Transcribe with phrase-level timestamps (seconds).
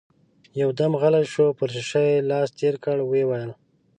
[0.61, 3.51] يودم غلی شو، پر شيشه يې لاس تېر کړ، ويې ويل: